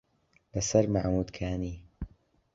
لە 0.53 0.61
سەر 0.69 0.85
مەحموودکانی 0.93 1.75